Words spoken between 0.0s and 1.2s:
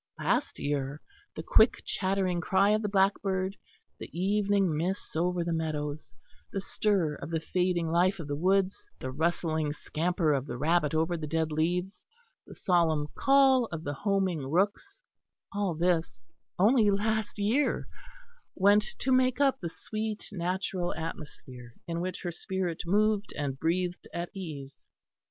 Last year